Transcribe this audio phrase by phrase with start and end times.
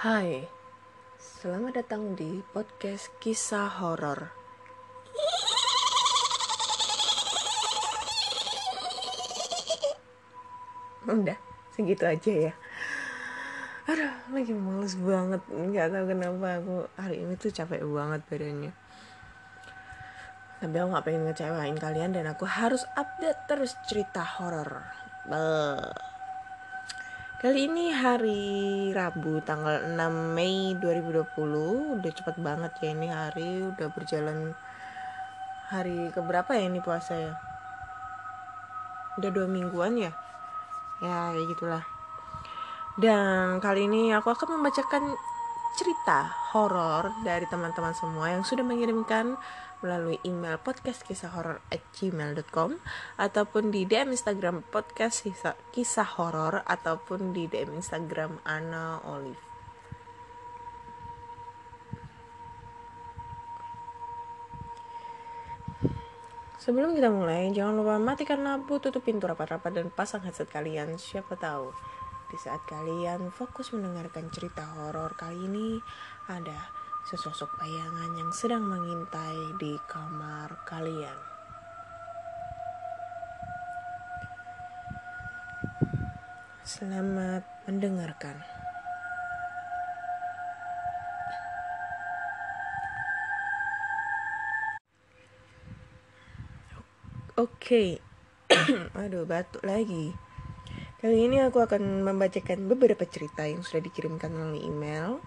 [0.00, 0.48] Hai,
[1.20, 4.32] selamat datang di podcast kisah horor.
[11.04, 11.36] Udah,
[11.76, 12.52] segitu aja ya.
[13.92, 15.44] Aduh, lagi males banget.
[15.52, 18.72] Nggak tahu kenapa aku hari ini tuh capek banget badannya.
[20.64, 24.80] Tapi aku gak pengen ngecewain kalian dan aku harus update terus cerita horor.
[25.28, 26.09] Beuh.
[27.40, 29.96] Kali ini hari Rabu tanggal 6
[30.36, 33.64] Mei 2020 Udah cepet banget ya ini hari.
[33.64, 34.52] Udah berjalan
[35.72, 37.32] hari keberapa ya ini puasa ya?
[39.16, 40.12] Udah dua mingguan ya?
[41.00, 41.84] Ya kayak gitulah.
[43.00, 45.16] Dan kali ini aku akan membacakan
[45.80, 49.40] cerita horor dari teman-teman semua yang sudah mengirimkan
[49.80, 52.76] melalui email podcast kisah horor at gmail.com
[53.16, 59.50] ataupun di DM Instagram podcast kisah, kisah horor ataupun di DM Instagram Ana Olive.
[66.60, 71.00] Sebelum kita mulai, jangan lupa matikan lampu, tutup pintu rapat-rapat, dan pasang headset kalian.
[71.00, 71.72] Siapa tahu,
[72.28, 75.80] di saat kalian fokus mendengarkan cerita horor kali ini,
[76.28, 81.16] ada sesosok bayangan yang sedang mengintai di kamar kalian.
[86.60, 88.44] Selamat mendengarkan.
[97.40, 98.04] Oke,
[99.00, 100.12] aduh batuk lagi.
[101.00, 105.24] Kali ini aku akan membacakan beberapa cerita yang sudah dikirimkan melalui email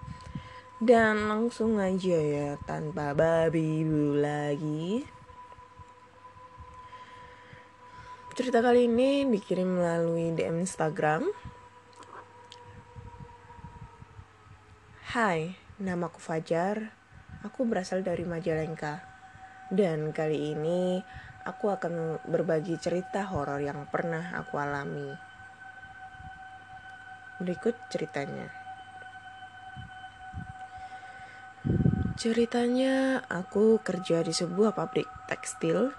[0.84, 3.88] dan langsung aja ya tanpa babi
[4.20, 5.08] lagi.
[8.36, 11.32] Cerita kali ini dikirim melalui DM Instagram.
[15.16, 16.92] Hai, namaku Fajar.
[17.48, 19.08] Aku berasal dari Majalengka.
[19.72, 21.00] Dan kali ini
[21.48, 25.16] aku akan berbagi cerita horor yang pernah aku alami.
[27.40, 28.63] Berikut ceritanya.
[32.14, 35.90] Ceritanya, aku kerja di sebuah pabrik tekstil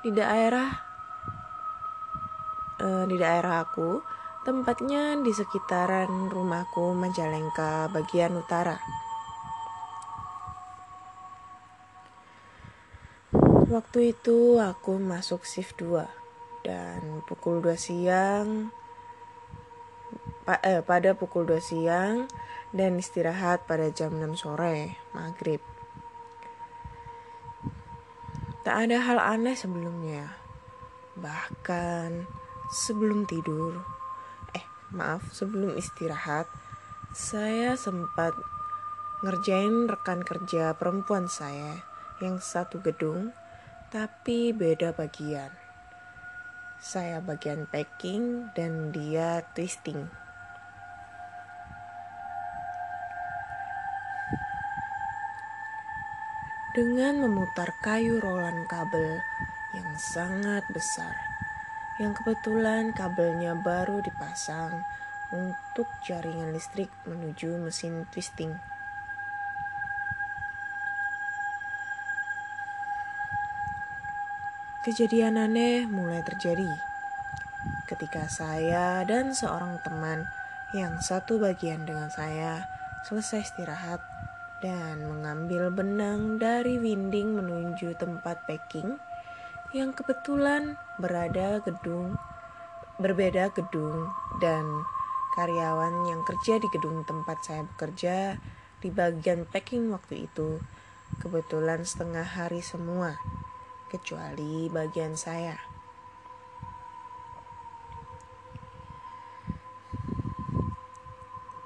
[0.00, 0.70] di daerah
[2.80, 3.98] uh, di daerah aku,
[4.46, 8.78] tempatnya di sekitaran rumahku Majalengka bagian utara.
[13.70, 16.02] Waktu itu aku masuk shift 2
[16.66, 18.74] dan pukul 2 siang
[20.42, 22.26] pa, eh, pada pukul 2 siang
[22.70, 25.58] dan istirahat pada jam 6 sore, maghrib.
[28.62, 30.36] Tak ada hal aneh sebelumnya.
[31.18, 32.28] Bahkan
[32.70, 33.82] sebelum tidur,
[34.54, 34.62] eh
[34.94, 36.46] maaf, sebelum istirahat,
[37.10, 38.30] saya sempat
[39.26, 41.82] ngerjain rekan kerja perempuan saya
[42.22, 43.34] yang satu gedung,
[43.90, 45.50] tapi beda bagian.
[46.78, 50.08] Saya bagian packing dan dia twisting.
[56.70, 59.18] Dengan memutar kayu rolan kabel
[59.74, 61.18] yang sangat besar,
[61.98, 64.86] yang kebetulan kabelnya baru dipasang
[65.34, 68.54] untuk jaringan listrik menuju mesin twisting.
[74.86, 76.70] Kejadian aneh mulai terjadi
[77.90, 80.24] ketika saya dan seorang teman
[80.70, 82.64] yang satu bagian dengan saya
[83.04, 84.00] selesai istirahat
[84.60, 89.00] dan mengambil benang dari winding menuju tempat packing
[89.72, 92.16] yang kebetulan berada gedung
[93.00, 94.12] berbeda gedung
[94.44, 94.64] dan
[95.32, 98.36] karyawan yang kerja di gedung tempat saya bekerja
[98.84, 100.60] di bagian packing waktu itu
[101.22, 103.16] kebetulan setengah hari semua
[103.90, 105.69] kecuali bagian saya.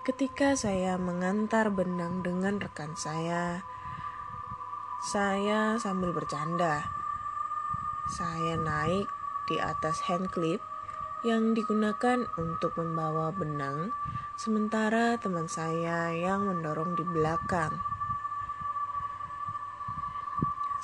[0.05, 3.65] Ketika saya mengantar benang dengan rekan saya,
[5.01, 6.85] saya sambil bercanda.
[8.13, 9.09] Saya naik
[9.49, 10.61] di atas hand clip
[11.25, 13.97] yang digunakan untuk membawa benang,
[14.37, 17.73] sementara teman saya yang mendorong di belakang.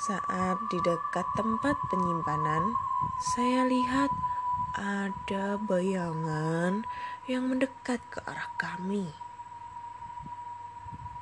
[0.01, 2.73] Saat di dekat tempat penyimpanan,
[3.21, 4.09] saya lihat
[4.73, 6.87] ada bayangan
[7.29, 9.05] yang mendekat ke arah kami.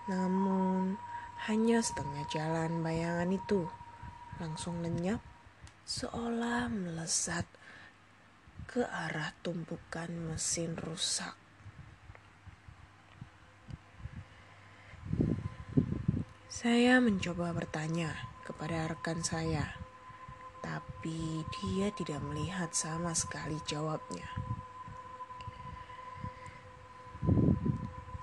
[0.08, 0.96] Namun,
[1.48, 3.68] hanya setengah jalan bayangan itu
[4.40, 5.20] langsung lenyap,
[5.84, 7.44] seolah melesat
[8.70, 11.36] ke arah tumpukan mesin rusak.
[16.48, 18.12] Saya mencoba bertanya
[18.44, 19.78] kepada rekan saya,
[20.60, 24.49] tapi dia tidak melihat sama sekali jawabnya.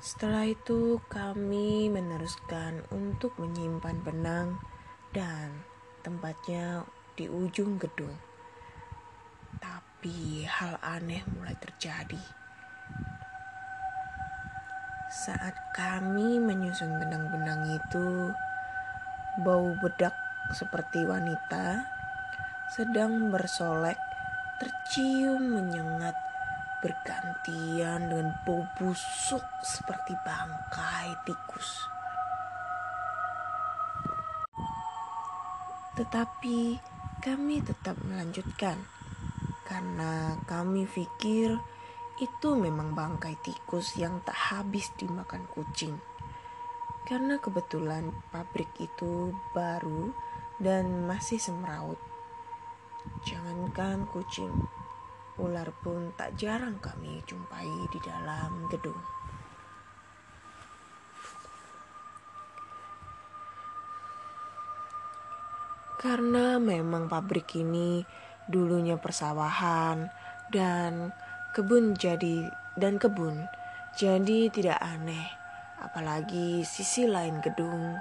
[0.06, 4.54] Setelah itu, kami meneruskan untuk menyimpan benang
[5.10, 5.66] dan
[6.06, 6.86] tempatnya
[7.18, 8.14] di ujung gedung.
[9.58, 12.22] Tapi hal aneh mulai terjadi.
[15.10, 18.30] Saat kami menyusun benang-benang itu,
[19.42, 20.14] bau bedak
[20.54, 21.82] seperti wanita
[22.78, 23.98] sedang bersolek
[24.62, 26.14] tercium menyengat
[26.81, 31.70] bergantian dengan bau busuk seperti bangkai tikus.
[35.96, 36.76] Tetapi
[37.25, 38.76] kami tetap melanjutkan
[39.64, 41.56] karena kami pikir
[42.17, 45.96] itu memang bangkai tikus yang tak habis dimakan kucing.
[47.08, 50.12] Karena kebetulan pabrik itu baru
[50.61, 52.00] dan masih semeraut.
[53.25, 54.52] Jangankan kucing,
[55.40, 58.98] ular pun tak jarang kami jumpai di dalam gedung.
[65.96, 68.04] Karena memang pabrik ini
[68.46, 70.06] dulunya persawahan
[70.54, 71.10] dan
[71.50, 72.46] kebun jadi
[72.78, 73.48] dan kebun
[73.98, 75.26] jadi tidak aneh
[75.82, 77.98] apalagi sisi lain gedung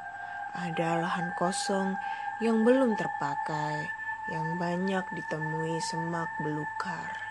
[0.54, 1.98] ada lahan kosong
[2.46, 3.90] yang belum terpakai
[4.30, 7.25] yang banyak ditemui semak belukar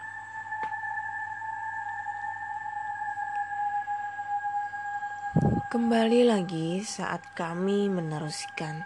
[5.64, 8.84] Kembali lagi saat kami meneruskan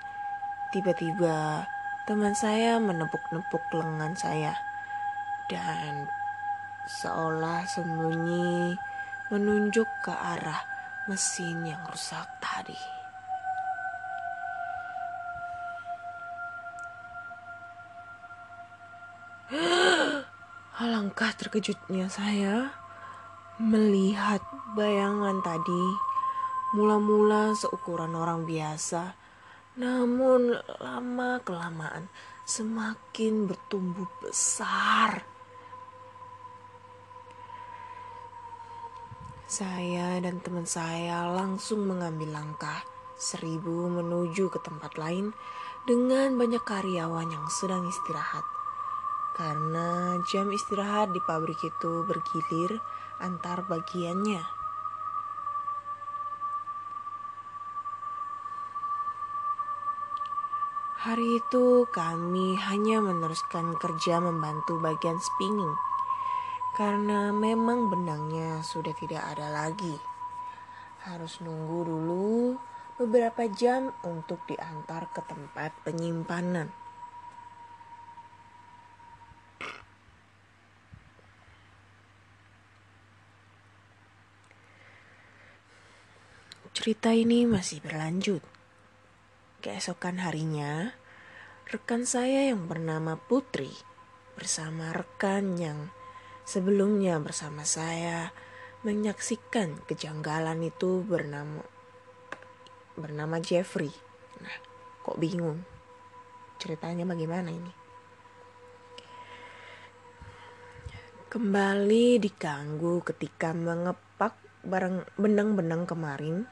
[0.71, 1.67] Tiba-tiba
[2.07, 4.55] teman saya menepuk-nepuk lengan saya
[5.51, 6.07] dan
[6.87, 8.79] seolah sembunyi
[9.35, 10.63] menunjuk ke arah
[11.11, 12.79] mesin yang rusak tadi.
[20.79, 22.71] Alangkah terkejutnya saya
[23.59, 24.39] melihat
[24.79, 26.08] bayangan tadi
[26.75, 29.29] mula-mula seukuran orang biasa
[29.79, 32.11] namun lama-kelamaan
[32.43, 35.23] semakin bertumbuh besar.
[39.47, 42.83] Saya dan teman saya langsung mengambil langkah
[43.17, 45.31] seribu menuju ke tempat lain
[45.87, 48.45] dengan banyak karyawan yang sedang istirahat.
[49.39, 52.83] Karena jam istirahat di pabrik itu bergilir
[53.23, 54.58] antar bagiannya.
[60.99, 65.71] Hari itu kami hanya meneruskan kerja membantu bagian spinning
[66.75, 69.95] karena memang benangnya sudah tidak ada lagi.
[71.07, 72.59] Harus nunggu dulu
[72.99, 76.75] beberapa jam untuk diantar ke tempat penyimpanan.
[86.75, 88.58] Cerita ini masih berlanjut.
[89.59, 90.95] Keesokan harinya,
[91.67, 93.75] rekan saya yang bernama Putri
[94.39, 95.91] bersama rekan yang
[96.47, 98.31] sebelumnya bersama saya
[98.87, 101.67] menyaksikan kejanggalan itu bernama
[102.95, 103.91] bernama Jeffrey.
[104.39, 104.57] Nah,
[105.03, 105.67] kok bingung?
[106.63, 107.73] Ceritanya bagaimana ini?
[111.27, 116.47] Kembali diganggu ketika mengepak barang benang-benang kemarin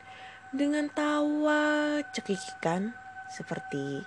[0.55, 2.95] dengan tawa cekikikan
[3.27, 4.07] seperti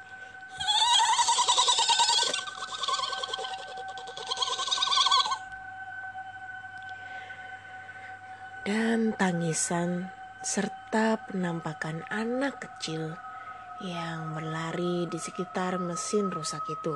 [8.69, 10.13] dan tangisan
[10.45, 13.17] serta penampakan anak kecil
[13.81, 16.93] yang berlari di sekitar mesin rusak itu.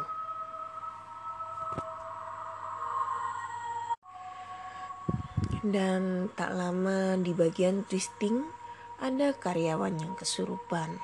[5.65, 8.62] Dan tak lama di bagian twisting
[9.03, 10.95] ada karyawan yang kesurupan.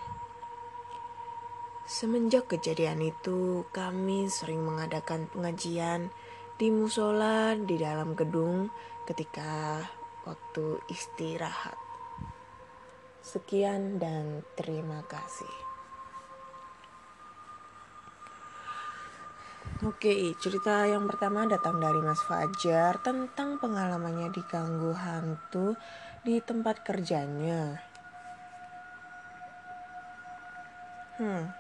[1.84, 6.08] Semenjak kejadian itu, kami sering mengadakan pengajian
[6.56, 8.72] di musola di dalam gedung
[9.03, 9.84] ketika
[10.24, 11.75] waktu istirahat.
[13.20, 15.51] Sekian dan terima kasih.
[19.84, 25.75] Oke, cerita yang pertama datang dari Mas Fajar tentang pengalamannya diganggu hantu
[26.24, 27.88] di tempat kerjanya.
[31.19, 31.51] Hmm,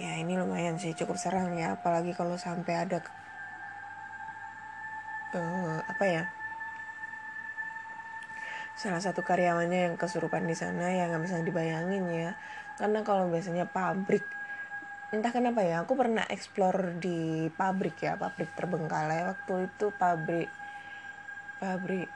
[0.00, 3.04] ya ini lumayan sih cukup serem ya apalagi kalau sampai ada
[5.36, 6.24] uh, apa ya?
[8.72, 12.30] Salah satu karyawannya yang kesurupan di sana ya nggak bisa dibayangin ya.
[12.80, 14.24] Karena kalau biasanya pabrik
[15.12, 19.28] entah kenapa ya aku pernah explore di pabrik ya pabrik terbengkalai.
[19.28, 20.48] Waktu itu pabrik
[21.60, 22.08] pabrik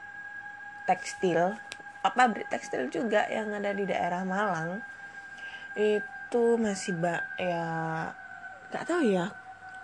[0.89, 1.61] tekstil
[2.01, 4.81] pabrik tekstil juga yang ada di daerah Malang
[5.77, 7.65] itu masih ba ya
[8.69, 9.33] nggak tahu ya.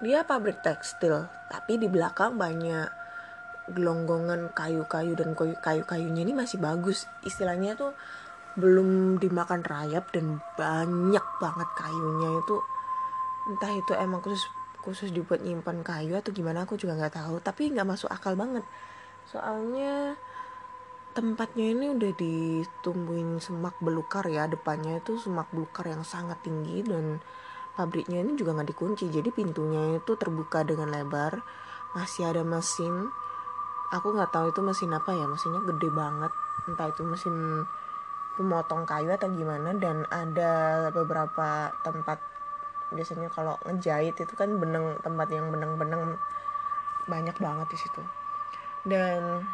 [0.01, 2.89] Dia pabrik tekstil tapi di belakang banyak
[3.65, 7.09] gelonggongan kayu-kayu dan kayu-kayunya ini masih bagus.
[7.25, 7.97] Istilahnya tuh
[8.55, 12.29] belum dimakan rayap dan banyak banget kayunya.
[12.45, 12.61] Itu
[13.49, 14.45] entah itu emang khusus
[14.85, 17.41] khusus dibuat nyimpan kayu atau gimana aku juga nggak tahu.
[17.41, 18.61] Tapi nggak masuk akal banget.
[19.25, 20.13] Soalnya
[21.15, 24.51] tempatnya ini udah ditumbuhin semak belukar ya.
[24.51, 27.23] Depannya itu semak belukar yang sangat tinggi dan
[27.79, 29.07] pabriknya ini juga nggak dikunci.
[29.07, 31.39] Jadi pintunya itu terbuka dengan lebar.
[31.95, 33.07] Masih ada mesin.
[33.95, 35.25] Aku nggak tahu itu mesin apa ya.
[35.25, 36.35] Mesinnya gede banget.
[36.67, 37.63] Entah itu mesin
[38.35, 39.71] pemotong kayu atau gimana.
[39.71, 42.19] Dan ada beberapa tempat
[42.91, 46.19] biasanya kalau ngejahit itu kan benang tempat yang benang-benang
[47.07, 48.03] banyak banget di situ.
[48.83, 49.47] Dan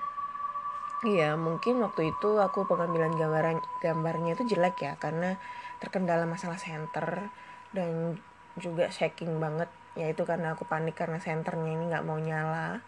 [1.02, 5.42] Iya, mungkin waktu itu aku pengambilan gambaran gambarnya itu jelek ya karena
[5.82, 7.26] terkendala masalah center
[7.74, 8.22] dan
[8.62, 9.66] juga shaking banget.
[9.98, 12.86] Ya itu karena aku panik karena senternya ini nggak mau nyala.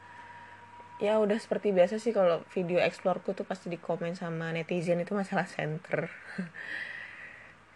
[1.02, 5.18] Ya udah seperti biasa sih kalau video exploreku tuh pasti di komen sama netizen itu
[5.18, 6.06] masalah center.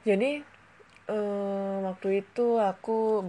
[0.08, 0.38] Jadi
[1.10, 3.26] uh, waktu itu aku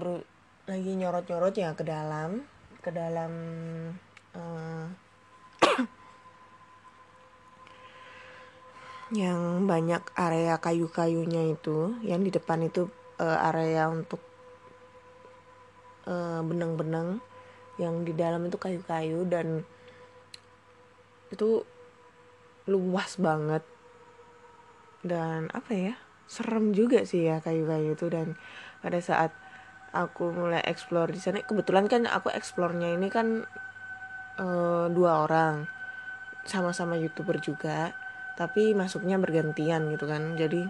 [0.68, 2.44] lagi nyorot-nyorot ya ke dalam
[2.84, 3.32] ke dalam
[4.36, 5.07] uh,
[9.08, 14.20] yang banyak area kayu-kayunya itu yang di depan itu uh, area untuk
[16.04, 17.24] uh, benang-benang
[17.80, 19.64] yang di dalam itu kayu-kayu dan
[21.32, 21.64] itu
[22.68, 23.64] luas banget.
[25.00, 25.94] Dan apa ya
[26.28, 28.12] serem juga sih ya kayu-kayu itu.
[28.12, 28.36] Dan
[28.84, 29.32] pada saat
[29.96, 33.48] aku mulai explore di sana kebetulan kan aku explore-nya ini kan
[34.36, 35.64] uh, dua orang
[36.44, 37.96] sama-sama youtuber juga
[38.38, 40.38] tapi masuknya bergantian gitu kan.
[40.38, 40.62] Jadi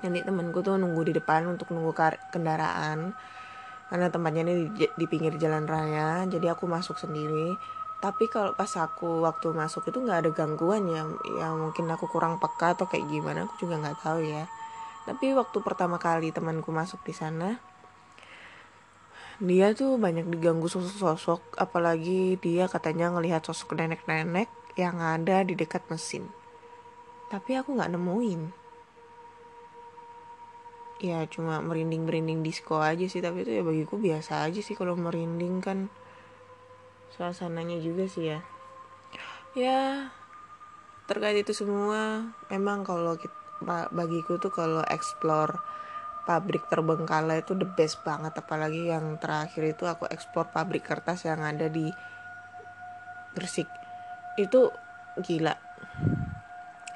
[0.00, 1.92] nanti temanku tuh nunggu di depan untuk nunggu
[2.32, 3.12] kendaraan.
[3.92, 7.52] Karena tempatnya ini di, di pinggir jalan raya jadi aku masuk sendiri.
[8.00, 11.04] Tapi kalau pas aku waktu masuk itu nggak ada gangguan ya
[11.36, 14.48] ya mungkin aku kurang peka atau kayak gimana aku juga nggak tahu ya.
[15.04, 17.60] Tapi waktu pertama kali temanku masuk di sana
[19.38, 21.60] dia tuh banyak diganggu sosok-sosok.
[21.60, 24.48] Apalagi dia katanya ngelihat sosok nenek-nenek
[24.78, 26.30] yang ada di dekat mesin.
[27.26, 28.42] Tapi aku nggak nemuin.
[31.02, 34.94] Ya cuma merinding merinding disco aja sih tapi itu ya bagiku biasa aja sih kalau
[34.94, 35.90] merinding kan.
[37.10, 38.40] Suasananya juga sih ya.
[39.58, 40.14] Ya
[41.10, 43.18] terkait itu semua memang kalau
[43.90, 45.58] bagiku tuh kalau explore
[46.22, 48.30] pabrik terbengkalai itu the best banget.
[48.38, 51.90] Apalagi yang terakhir itu aku explore pabrik kertas yang ada di
[53.34, 53.87] Gresik
[54.38, 54.70] itu
[55.18, 55.54] gila.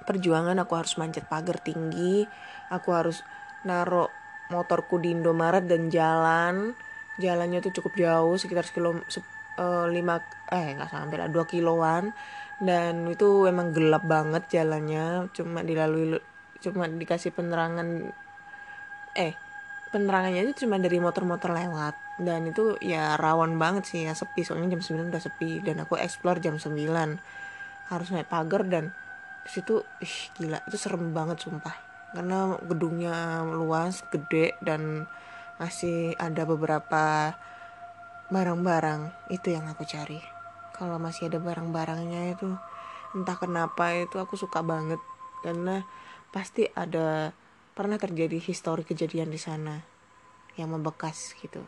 [0.03, 2.27] Perjuangan aku harus manjat pagar tinggi
[2.73, 3.21] aku harus
[3.69, 4.09] naruh
[4.49, 6.73] motorku di Indomaret dan jalan.
[7.21, 12.17] Jalannya tuh cukup jauh sekitar sekilo uh, lima eh nggak sampai lah dua kiloan.
[12.63, 16.17] Dan itu emang gelap banget jalannya cuma dilalui
[16.63, 18.15] cuma dikasih penerangan
[19.19, 19.35] eh
[19.93, 21.95] penerangannya itu cuma dari motor-motor lewat.
[22.17, 24.43] Dan itu ya rawan banget sih ya sepi.
[24.43, 25.61] Soalnya jam 9 udah sepi.
[25.61, 26.73] Dan aku explore jam 9
[27.93, 28.97] harus naik pagar dan
[29.45, 30.65] situ ih gila.
[30.65, 31.77] Itu serem banget sumpah.
[32.17, 35.05] Karena gedungnya luas gede dan
[35.61, 37.37] masih ada beberapa
[38.33, 39.29] barang-barang.
[39.29, 40.19] Itu yang aku cari.
[40.73, 42.49] Kalau masih ada barang-barangnya itu
[43.13, 44.99] entah kenapa itu aku suka banget.
[45.45, 45.85] Karena
[46.33, 47.37] pasti ada
[47.73, 49.81] pernah terjadi histori kejadian di sana
[50.61, 51.65] yang membekas gitu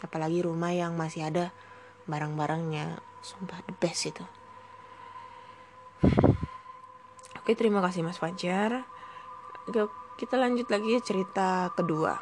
[0.00, 1.52] apalagi rumah yang masih ada
[2.08, 4.24] barang-barangnya sumpah the best itu
[7.42, 8.86] Oke, terima kasih Mas Fajar.
[10.14, 12.14] kita lanjut lagi cerita kedua.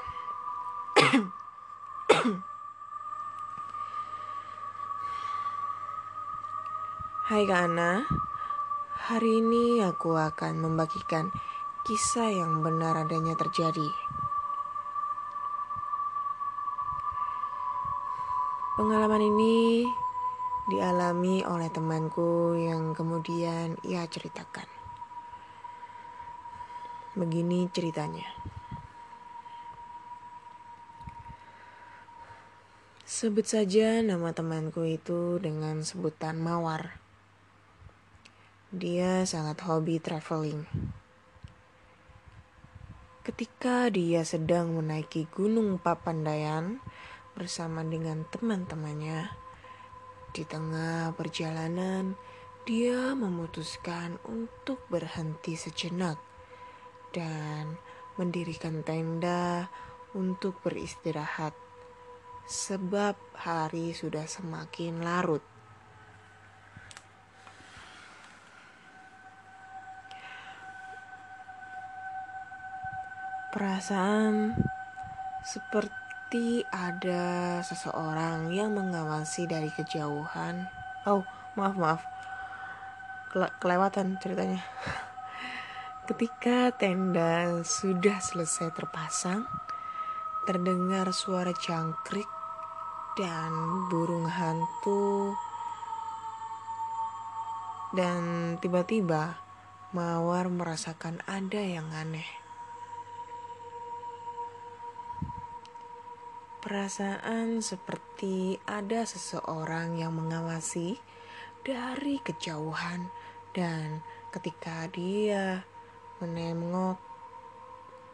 [7.28, 8.09] Hai Kak Ana,
[9.12, 11.28] hari ini aku akan membagikan
[11.90, 13.90] kisah yang benar adanya terjadi.
[18.78, 19.82] Pengalaman ini
[20.70, 24.70] dialami oleh temanku yang kemudian ia ceritakan.
[27.18, 28.38] Begini ceritanya.
[33.02, 37.02] Sebut saja nama temanku itu dengan sebutan Mawar.
[38.70, 40.70] Dia sangat hobi traveling.
[43.20, 46.80] Ketika dia sedang menaiki Gunung Papandayan
[47.36, 49.28] bersama dengan teman-temannya,
[50.32, 52.16] di tengah perjalanan
[52.64, 56.16] dia memutuskan untuk berhenti sejenak
[57.12, 57.76] dan
[58.16, 59.68] mendirikan tenda
[60.16, 61.52] untuk beristirahat,
[62.48, 65.44] sebab hari sudah semakin larut.
[73.50, 74.54] Perasaan
[75.42, 80.71] seperti ada seseorang yang mengawasi dari kejauhan.
[81.02, 81.26] Oh,
[81.59, 82.00] maaf, maaf.
[83.35, 84.62] Kele kelewatan ceritanya.
[86.07, 89.42] Ketika tenda sudah selesai terpasang,
[90.47, 92.30] terdengar suara cangkrik
[93.19, 93.50] dan
[93.90, 95.35] burung hantu.
[97.90, 99.50] Dan tiba-tiba
[99.90, 102.39] Mawar merasakan ada yang aneh.
[106.70, 111.02] Perasaan seperti ada seseorang yang mengawasi
[111.66, 113.10] dari kejauhan
[113.50, 115.66] dan ketika dia
[116.22, 116.94] menengok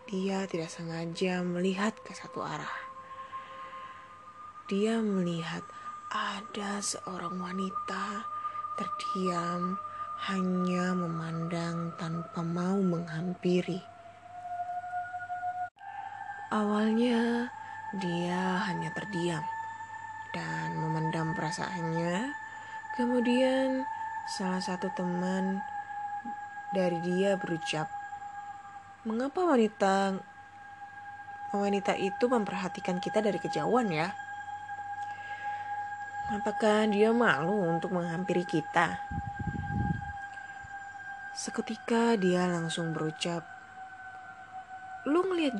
[0.08, 2.80] dia tidak sengaja melihat ke satu arah.
[4.72, 5.60] Dia melihat
[6.08, 8.24] ada seorang wanita
[8.80, 9.76] terdiam
[10.32, 13.84] hanya memandang tanpa mau menghampiri.
[16.48, 17.52] Awalnya
[17.94, 19.46] dia hanya terdiam
[20.34, 22.34] dan memendam perasaannya.
[22.98, 23.86] Kemudian
[24.26, 25.62] salah satu teman
[26.74, 27.86] dari dia berucap,
[29.06, 30.18] "Mengapa wanita
[31.54, 34.10] wanita itu memperhatikan kita dari kejauhan ya?
[36.34, 38.98] Apakah dia malu untuk menghampiri kita?"
[41.36, 43.46] Seketika dia langsung berucap,
[45.06, 45.54] "Lu ngeliat,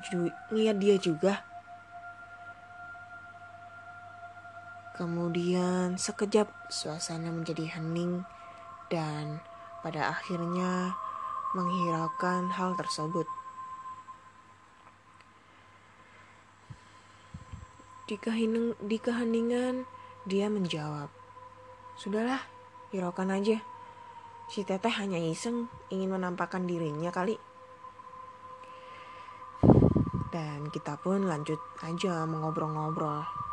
[0.51, 1.56] ngeliat dia juga?"
[4.97, 8.25] Kemudian sekejap suasana menjadi hening
[8.89, 9.45] dan
[9.85, 10.97] pada akhirnya
[11.53, 13.29] menghiraukan hal tersebut.
[18.09, 18.17] Di,
[18.97, 19.85] keheningan
[20.25, 21.13] dia menjawab,
[22.01, 22.41] Sudahlah,
[22.89, 23.61] hiraukan aja.
[24.49, 27.37] Si teteh hanya iseng ingin menampakkan dirinya kali.
[30.33, 33.46] Dan kita pun lanjut aja mengobrol-ngobrol.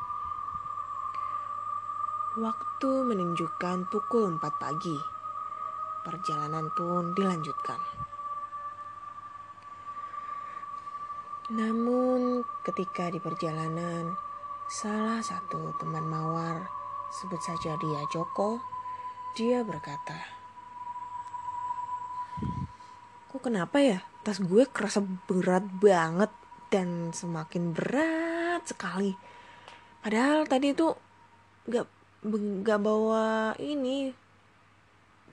[2.33, 4.97] Waktu menunjukkan pukul 4 pagi.
[6.01, 7.77] Perjalanan pun dilanjutkan.
[11.53, 14.17] Namun ketika di perjalanan,
[14.65, 16.65] salah satu teman Mawar,
[17.13, 18.57] sebut saja dia Joko,
[19.37, 20.17] dia berkata,
[23.29, 26.33] Kok kenapa ya tas gue kerasa berat banget
[26.73, 29.13] dan semakin berat sekali.
[30.01, 30.89] Padahal tadi itu
[31.69, 32.01] gak
[32.63, 34.15] gak bawa ini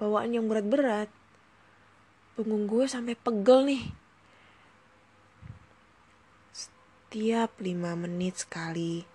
[0.03, 1.07] bawaan yang berat-berat.
[2.35, 3.85] Punggung gue sampai pegel nih.
[6.51, 9.07] Setiap lima menit sekali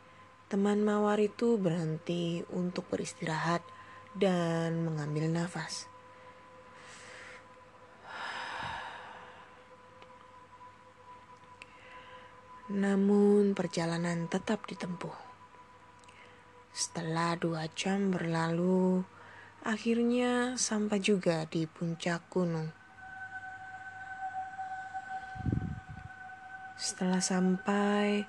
[0.48, 3.66] teman mawar itu berhenti untuk beristirahat
[4.16, 5.92] dan mengambil nafas.
[12.72, 15.35] Namun perjalanan tetap ditempuh
[16.76, 19.08] setelah dua jam berlalu,
[19.64, 22.68] akhirnya sampai juga di puncak gunung.
[26.76, 28.28] Setelah sampai,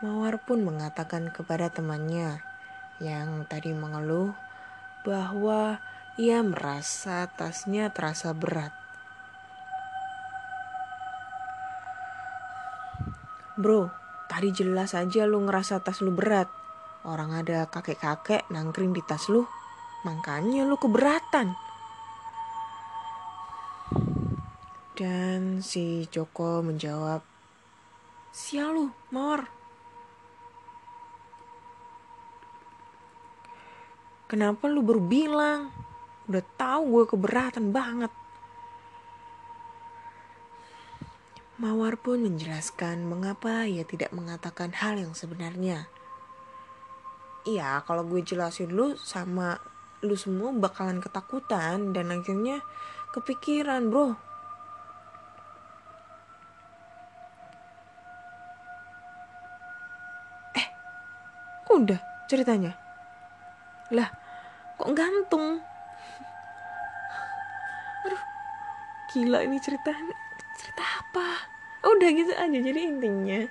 [0.00, 2.40] Mawar pun mengatakan kepada temannya
[3.04, 4.32] yang tadi mengeluh
[5.04, 5.76] bahwa
[6.16, 8.72] ia merasa tasnya terasa berat.
[13.60, 13.92] Bro,
[14.26, 16.63] tadi jelas aja lu ngerasa tas lu berat.
[17.04, 19.44] Orang ada kakek-kakek nangkring di tas lu,
[20.08, 21.52] makanya lu keberatan.
[24.96, 27.20] Dan si Joko menjawab,
[28.32, 29.52] Sial lu, Mawar.
[34.24, 35.60] Kenapa lu baru bilang?
[36.24, 38.08] Udah tahu gue keberatan banget.
[41.60, 45.86] Mawar pun menjelaskan mengapa ia tidak mengatakan hal yang sebenarnya.
[47.44, 49.60] Iya, kalau gue jelasin dulu sama
[50.00, 52.64] lu semua bakalan ketakutan dan akhirnya
[53.12, 54.16] kepikiran, bro.
[60.56, 60.68] Eh,
[61.68, 62.00] udah
[62.32, 62.72] ceritanya.
[63.92, 64.08] Lah,
[64.80, 65.60] kok gantung?
[68.08, 68.24] Aduh,
[69.12, 70.16] gila ini ceritanya
[70.56, 71.52] cerita apa
[71.84, 73.44] udah gitu aja jadi intinya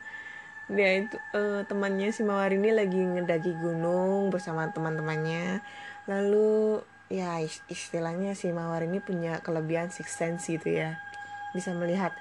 [0.71, 5.59] dia itu uh, temannya si Mawar ini lagi ngedaki gunung bersama teman-temannya.
[6.07, 6.79] Lalu
[7.11, 11.03] ya istilahnya si Mawar ini punya kelebihan six sense gitu ya.
[11.51, 12.15] Bisa melihat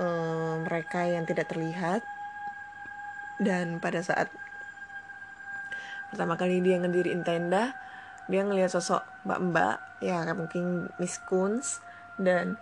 [0.00, 2.00] uh, mereka yang tidak terlihat.
[3.36, 4.32] Dan pada saat
[6.08, 7.72] pertama kali dia ngediriin tenda
[8.30, 11.84] dia ngelihat sosok mbak-mbak ya mungkin Miss Kunz.
[12.16, 12.56] Dan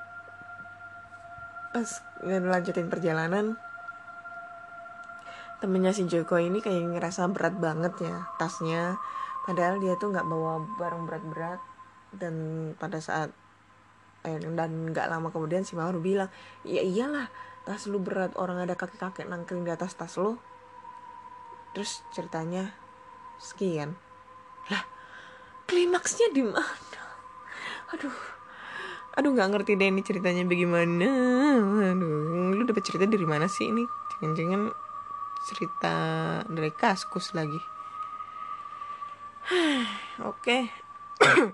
[1.70, 3.54] pas lanjutin perjalanan
[5.60, 8.96] temennya si Joko ini kayak ngerasa berat banget ya tasnya.
[9.44, 11.60] Padahal dia tuh nggak bawa barang berat-berat.
[12.10, 12.34] Dan
[12.80, 13.30] pada saat
[14.26, 16.28] eh, dan nggak lama kemudian si Mawar bilang
[16.66, 17.30] ya iyalah
[17.64, 20.40] tas lu berat orang ada kakek-kakek nangkring di atas tas lu.
[21.76, 22.74] Terus ceritanya
[23.38, 23.94] sekian.
[24.72, 24.82] Lah
[25.68, 27.02] klimaksnya di mana?
[27.94, 28.16] Aduh
[29.10, 31.08] aduh nggak ngerti deh ini ceritanya bagaimana.
[31.94, 33.84] Aduh lu dapat cerita dari mana sih ini?
[34.18, 34.89] Jangan-jangan
[35.44, 35.96] cerita
[36.44, 37.60] dari kaskus lagi.
[40.30, 40.68] Oke.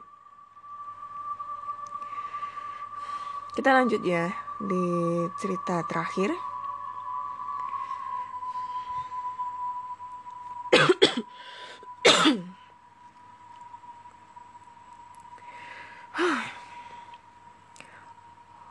[3.56, 4.28] Kita lanjut ya
[4.60, 4.84] di
[5.40, 6.34] cerita terakhir.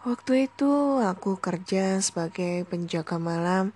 [0.06, 3.74] Waktu itu aku kerja sebagai penjaga malam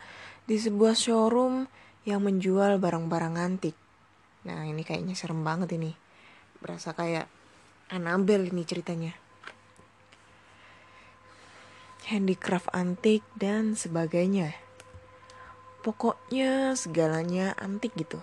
[0.50, 1.70] di sebuah showroom
[2.10, 3.78] yang menjual barang-barang antik.
[4.50, 5.94] Nah ini kayaknya serem banget ini.
[6.58, 7.30] Berasa kayak
[7.94, 9.14] Annabelle ini ceritanya.
[12.10, 14.58] Handicraft antik dan sebagainya.
[15.86, 18.18] Pokoknya segalanya antik gitu.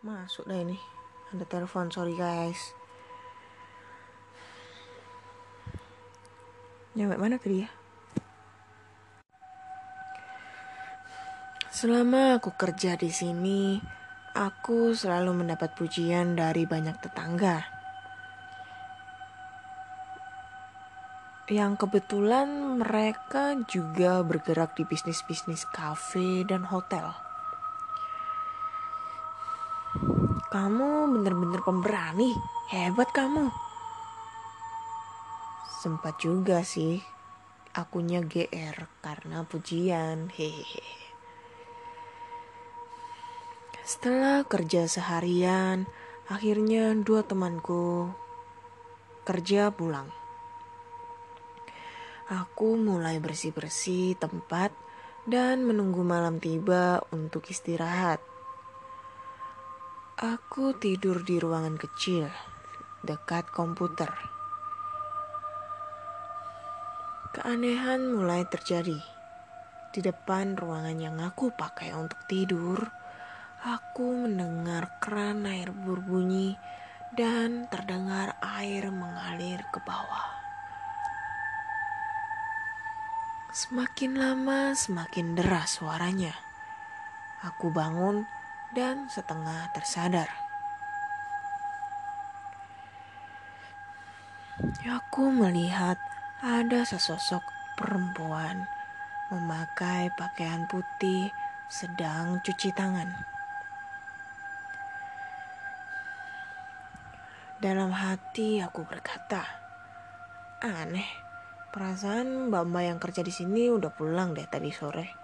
[0.00, 0.80] Masuk dah ini.
[1.36, 2.72] Ada telepon, sorry guys.
[6.92, 7.70] Nyampe mana tadi ya?
[11.72, 13.80] Selama aku kerja di sini,
[14.36, 17.64] aku selalu mendapat pujian dari banyak tetangga.
[21.48, 27.16] Yang kebetulan mereka juga bergerak di bisnis-bisnis kafe dan hotel.
[30.52, 32.36] Kamu bener-bener pemberani,
[32.68, 33.71] hebat kamu.
[35.82, 37.02] Sempat juga sih
[37.74, 40.30] akunya GR karena pujian.
[40.30, 40.86] Hehehe.
[43.82, 45.90] Setelah kerja seharian,
[46.30, 48.14] akhirnya dua temanku
[49.26, 50.06] kerja pulang.
[52.30, 54.70] Aku mulai bersih-bersih tempat
[55.26, 58.22] dan menunggu malam tiba untuk istirahat.
[60.14, 62.30] Aku tidur di ruangan kecil
[63.02, 64.41] dekat komputer.
[67.32, 69.00] Keanehan mulai terjadi.
[69.88, 72.92] Di depan ruangan yang aku pakai untuk tidur,
[73.64, 76.60] aku mendengar keran air berbunyi
[77.16, 80.28] dan terdengar air mengalir ke bawah.
[83.48, 86.36] Semakin lama semakin deras suaranya.
[87.48, 88.28] Aku bangun
[88.76, 90.28] dan setengah tersadar.
[94.84, 95.96] Aku melihat
[96.42, 97.46] ada sesosok
[97.78, 98.66] perempuan
[99.30, 101.30] memakai pakaian putih
[101.70, 103.14] sedang cuci tangan.
[107.62, 109.46] Dalam hati aku berkata,
[110.66, 111.06] aneh,
[111.70, 115.14] perasaan mbak-mbak yang kerja di sini udah pulang deh tadi sore.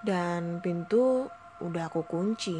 [0.00, 1.28] Dan pintu
[1.60, 2.56] udah aku kunci.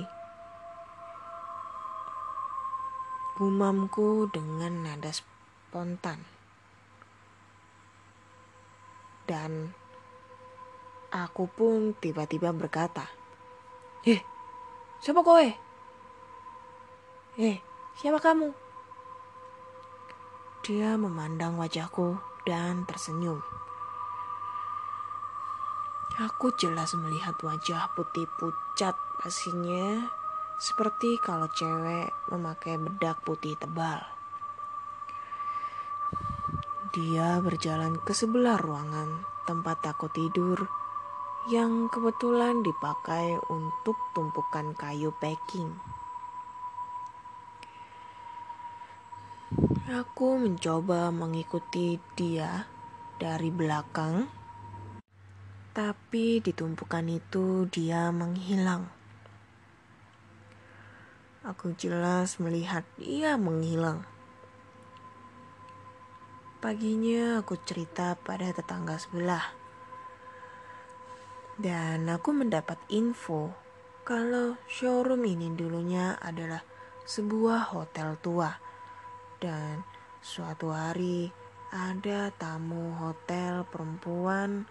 [3.41, 6.44] Gumamku dengan nada spontan
[9.25, 9.73] dan
[11.13, 13.09] aku pun tiba-tiba berkata,
[14.05, 14.21] Eh,
[15.01, 15.49] siapa kowe?
[17.41, 17.57] Eh,
[17.97, 18.65] siapa kamu?
[20.65, 22.17] dia memandang wajahku
[22.49, 23.37] dan tersenyum.
[26.17, 30.09] Aku jelas melihat wajah putih pucat pastinya
[30.57, 34.14] seperti kalau cewek memakai bedak putih tebal.
[36.95, 40.71] Dia berjalan ke sebelah ruangan tempat aku tidur
[41.51, 45.75] yang kebetulan dipakai untuk tumpukan kayu packing.
[49.91, 52.71] Aku mencoba mengikuti dia
[53.19, 54.31] dari belakang,
[55.75, 58.87] tapi di tumpukan itu dia menghilang.
[61.43, 64.14] Aku jelas melihat dia menghilang.
[66.65, 69.53] Paginya aku cerita pada tetangga sebelah.
[71.61, 73.53] Dan aku mendapat info
[74.01, 76.65] kalau showroom ini dulunya adalah
[77.05, 78.49] sebuah hotel tua
[79.45, 79.85] dan
[80.25, 81.29] suatu hari
[81.69, 84.65] ada tamu hotel perempuan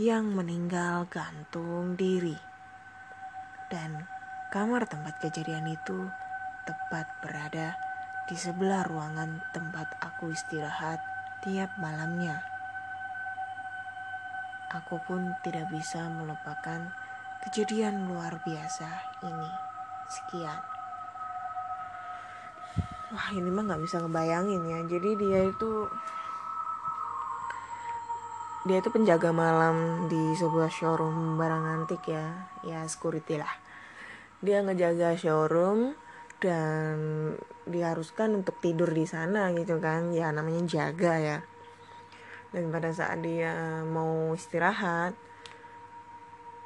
[0.00, 2.40] yang meninggal gantung diri.
[3.68, 4.00] Dan
[4.48, 6.08] kamar tempat kejadian itu
[6.64, 7.89] tepat berada
[8.30, 11.02] di sebelah ruangan tempat aku istirahat
[11.42, 12.38] tiap malamnya.
[14.70, 16.94] Aku pun tidak bisa melupakan
[17.42, 18.86] kejadian luar biasa
[19.26, 19.50] ini.
[20.06, 20.62] Sekian.
[23.10, 24.78] Wah ini mah nggak bisa ngebayangin ya.
[24.86, 25.90] Jadi dia itu
[28.62, 32.46] dia itu penjaga malam di sebuah showroom barang antik ya.
[32.62, 33.58] Ya security lah.
[34.38, 35.98] Dia ngejaga showroom
[36.40, 36.94] dan
[37.68, 41.38] diharuskan untuk tidur di sana gitu kan ya namanya jaga ya
[42.50, 45.14] dan pada saat dia mau istirahat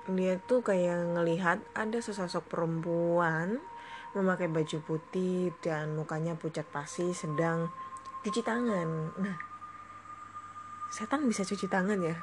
[0.09, 3.61] dia tuh kayak ngelihat ada sesosok perempuan
[4.15, 7.73] memakai baju putih dan mukanya pucat pasi sedang
[8.23, 9.11] cuci tangan.
[9.19, 9.37] Nah,
[10.93, 12.17] setan bisa cuci tangan ya?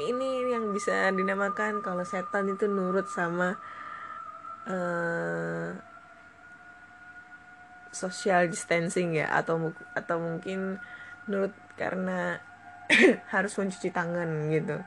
[0.00, 3.60] Ini yang bisa dinamakan kalau setan itu nurut sama
[4.66, 5.70] uh,
[7.90, 10.78] social distancing ya atau atau mungkin
[11.26, 12.38] nurut karena
[13.34, 14.78] harus mencuci tangan gitu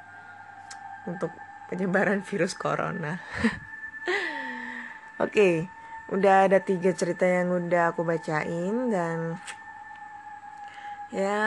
[1.08, 1.32] untuk
[1.72, 3.20] penyebaran virus corona.
[5.20, 5.20] Oke.
[5.20, 5.56] okay
[6.12, 9.40] udah ada tiga cerita yang udah aku bacain dan
[11.10, 11.42] ya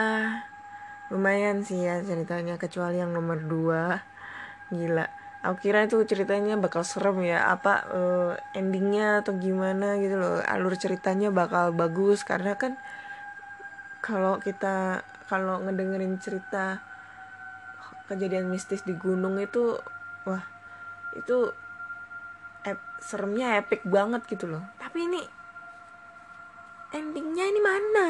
[1.13, 4.01] lumayan sih ya ceritanya kecuali yang nomor dua
[4.73, 5.05] gila
[5.45, 7.45] aku kira itu ceritanya bakal serem ya.
[7.49, 10.41] Apa uh, endingnya atau gimana gitu loh.
[10.45, 12.25] Alur ceritanya bakal bagus.
[12.25, 12.77] Karena kan
[14.01, 16.81] kalau kita kalau ngedengerin cerita
[18.07, 19.75] kejadian mistis di gunung itu
[20.23, 20.43] wah
[21.11, 21.51] itu
[22.63, 24.63] ep, seremnya epic banget gitu loh.
[24.79, 25.21] Tapi ini
[26.95, 28.07] endingnya ini mana?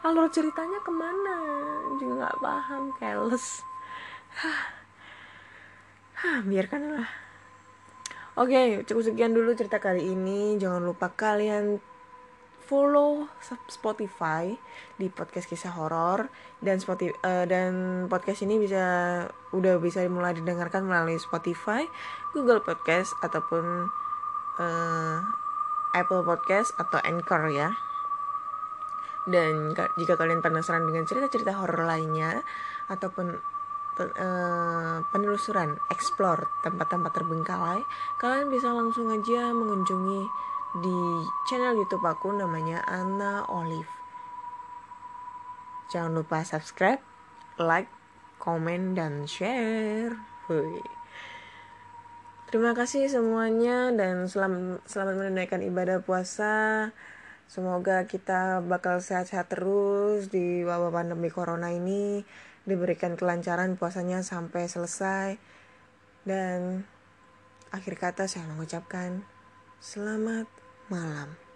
[0.00, 1.36] Alur ceritanya ke mana?
[1.98, 3.60] Juga nggak paham keles
[6.50, 7.30] biarkanlah
[8.38, 10.56] Oke, cukup sekian dulu cerita kali ini.
[10.56, 11.82] Jangan lupa kalian
[12.64, 13.26] follow
[13.66, 14.54] Spotify
[14.94, 16.30] di podcast kisah horor
[16.62, 18.80] dan Spotify uh, dan podcast ini bisa
[19.50, 21.84] udah bisa mulai didengarkan melalui Spotify,
[22.30, 23.90] Google Podcast ataupun
[24.62, 25.18] uh,
[25.98, 27.74] Apple Podcast atau Anchor ya.
[29.26, 32.46] Dan jika kalian penasaran dengan cerita-cerita horor lainnya
[32.86, 33.36] ataupun
[35.12, 37.84] penelusuran, explore tempat-tempat terbengkalai,
[38.22, 40.22] kalian bisa langsung aja mengunjungi
[40.80, 40.98] di
[41.50, 43.90] channel YouTube aku namanya Anna Olive.
[45.90, 47.02] Jangan lupa subscribe,
[47.58, 47.90] like,
[48.38, 50.14] komen, dan share.
[50.46, 50.80] Hui.
[52.50, 56.90] Terima kasih semuanya dan selamat, selamat menunaikan ibadah puasa.
[57.50, 62.22] Semoga kita bakal sehat-sehat terus di wabah pandemi corona ini.
[62.70, 65.34] Diberikan kelancaran puasanya sampai selesai.
[66.22, 66.86] Dan
[67.74, 69.26] akhir kata saya mengucapkan
[69.82, 70.46] selamat
[70.86, 71.49] malam.